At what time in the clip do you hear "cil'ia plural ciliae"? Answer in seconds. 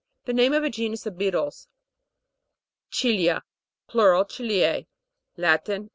2.89-4.87